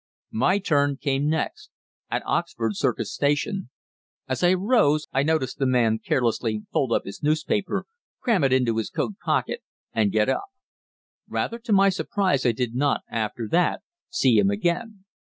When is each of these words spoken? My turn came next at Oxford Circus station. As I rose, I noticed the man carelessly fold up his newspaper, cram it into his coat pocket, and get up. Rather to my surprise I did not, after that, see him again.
My 0.31 0.57
turn 0.57 0.97
came 0.97 1.29
next 1.29 1.69
at 2.09 2.23
Oxford 2.25 2.75
Circus 2.75 3.13
station. 3.13 3.69
As 4.27 4.41
I 4.43 4.55
rose, 4.55 5.07
I 5.13 5.21
noticed 5.21 5.59
the 5.59 5.67
man 5.67 5.99
carelessly 5.99 6.63
fold 6.73 6.91
up 6.91 7.03
his 7.05 7.21
newspaper, 7.21 7.85
cram 8.19 8.43
it 8.43 8.51
into 8.51 8.77
his 8.77 8.89
coat 8.89 9.13
pocket, 9.23 9.61
and 9.93 10.11
get 10.11 10.27
up. 10.27 10.45
Rather 11.27 11.59
to 11.59 11.71
my 11.71 11.89
surprise 11.89 12.47
I 12.47 12.51
did 12.51 12.73
not, 12.73 13.01
after 13.11 13.47
that, 13.51 13.83
see 14.09 14.39
him 14.39 14.49
again. 14.49 15.05